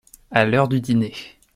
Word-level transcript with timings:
À 0.31 0.45
l’heure 0.45 0.67
du 0.67 0.81
dîner. 0.81 1.13